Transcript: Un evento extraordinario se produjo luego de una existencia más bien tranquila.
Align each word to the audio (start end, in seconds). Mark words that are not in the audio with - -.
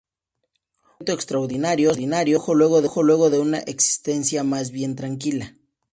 Un 0.03 0.95
evento 0.95 1.13
extraordinario 1.13 1.93
se 1.93 2.07
produjo 2.47 3.03
luego 3.03 3.29
de 3.29 3.37
una 3.37 3.59
existencia 3.59 4.43
más 4.43 4.71
bien 4.71 4.95
tranquila. 4.95 5.53